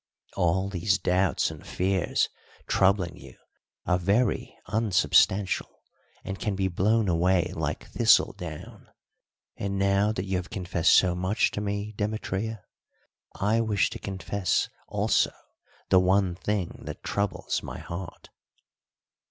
[0.35, 2.27] All these doubts and fears
[2.65, 3.37] troubling you
[3.85, 5.69] are very unsubstantial
[6.23, 8.87] and can be blown away like thistle down.
[9.57, 12.63] And now that you have confessed so much to me, Demetria,
[13.35, 15.33] I wish to confess also
[15.89, 18.29] the one thing that troubles my heart."